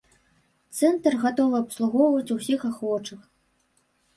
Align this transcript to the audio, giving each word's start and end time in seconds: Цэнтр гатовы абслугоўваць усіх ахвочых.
Цэнтр 0.77 1.17
гатовы 1.25 1.57
абслугоўваць 1.65 2.33
усіх 2.37 2.59
ахвочых. 2.71 3.21